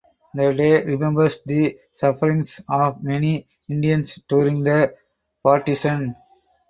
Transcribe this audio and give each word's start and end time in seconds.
The 0.33 0.51
day 0.55 0.83
remembers 0.83 1.41
the 1.45 1.77
sufferings 1.91 2.59
of 2.67 3.03
many 3.03 3.45
Indians 3.69 4.17
during 4.27 4.63
the 4.63 4.95
partition. 5.43 6.15